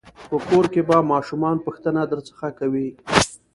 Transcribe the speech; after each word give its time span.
په 0.29 0.35
کور 0.47 0.65
کې 0.73 0.81
به 0.87 0.97
ماشومان 1.11 1.55
پوښتنه 1.65 2.01
درڅخه 2.13 2.49
کوي. 2.59 2.87